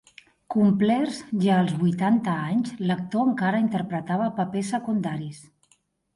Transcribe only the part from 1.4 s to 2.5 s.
ja els vuitanta